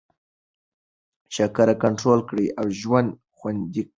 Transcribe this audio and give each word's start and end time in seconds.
شکره 1.35 1.75
کنټرول 1.83 2.19
کړئ 2.29 2.47
او 2.59 2.65
ژوند 2.81 3.09
خوندي 3.37 3.81
کړئ. 3.85 3.89